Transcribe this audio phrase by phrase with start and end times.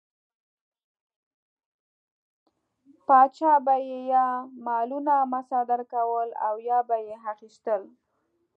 [3.05, 4.27] پاچا به یې یا
[4.65, 7.81] مالونه مصادره کول او یا به یې اخیستل.